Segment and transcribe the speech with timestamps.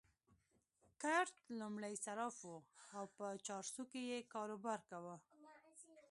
[1.01, 2.57] کرت لومړی صراف وو
[2.95, 5.15] او په چارسو کې يې کاروبار کاوه.